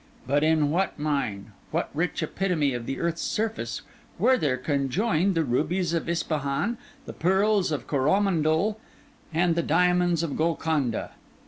[0.25, 3.83] But in what mine, what rich epitome of the earth's surface,
[4.17, 8.79] were there conjoined the rubies of Ispahan, the pearls of Coromandel,
[9.31, 11.11] and the diamonds of Golconda?